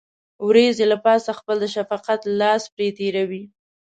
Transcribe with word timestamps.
وريځې 0.47 0.85
له 0.91 0.97
پاسه 1.05 1.31
خپل 1.39 1.55
د 1.61 1.65
شفقت 1.75 2.21
لاس 2.39 2.63
پرې 2.73 2.87
تېروي. 2.97 3.43